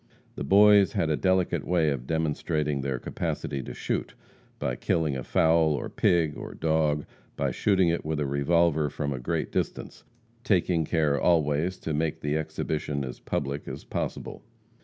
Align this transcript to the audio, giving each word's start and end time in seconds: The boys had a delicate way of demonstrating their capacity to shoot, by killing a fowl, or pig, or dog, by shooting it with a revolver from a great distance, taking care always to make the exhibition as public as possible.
The 0.33 0.43
boys 0.43 0.93
had 0.93 1.11
a 1.11 1.15
delicate 1.15 1.63
way 1.63 1.91
of 1.91 2.07
demonstrating 2.07 2.81
their 2.81 2.97
capacity 2.97 3.61
to 3.61 3.73
shoot, 3.75 4.15
by 4.57 4.75
killing 4.75 5.15
a 5.15 5.23
fowl, 5.23 5.75
or 5.75 5.89
pig, 5.89 6.35
or 6.35 6.55
dog, 6.55 7.05
by 7.35 7.51
shooting 7.51 7.89
it 7.89 8.03
with 8.03 8.19
a 8.19 8.25
revolver 8.25 8.89
from 8.89 9.13
a 9.13 9.19
great 9.19 9.51
distance, 9.51 10.03
taking 10.43 10.85
care 10.85 11.21
always 11.21 11.77
to 11.81 11.93
make 11.93 12.21
the 12.21 12.35
exhibition 12.35 13.03
as 13.03 13.19
public 13.19 13.67
as 13.67 13.83
possible. 13.83 14.41